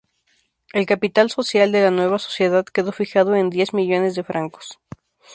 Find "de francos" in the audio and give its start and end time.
4.15-4.79